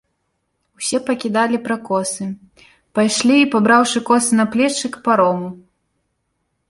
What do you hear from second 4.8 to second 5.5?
к парому.